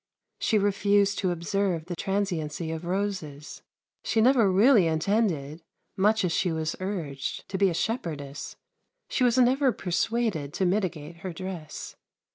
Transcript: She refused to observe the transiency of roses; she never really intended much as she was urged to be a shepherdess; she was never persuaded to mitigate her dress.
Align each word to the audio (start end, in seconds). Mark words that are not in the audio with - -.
She 0.39 0.57
refused 0.57 1.19
to 1.19 1.29
observe 1.29 1.85
the 1.85 1.95
transiency 1.95 2.71
of 2.71 2.85
roses; 2.87 3.61
she 4.03 4.19
never 4.19 4.51
really 4.51 4.87
intended 4.87 5.61
much 5.95 6.25
as 6.25 6.31
she 6.31 6.51
was 6.51 6.75
urged 6.79 7.47
to 7.49 7.57
be 7.59 7.69
a 7.69 7.75
shepherdess; 7.75 8.55
she 9.09 9.23
was 9.23 9.37
never 9.37 9.71
persuaded 9.71 10.55
to 10.55 10.65
mitigate 10.65 11.17
her 11.17 11.31
dress. 11.31 11.97